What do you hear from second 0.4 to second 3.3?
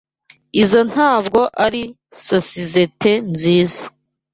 Izoi ntabwo ari sosizoete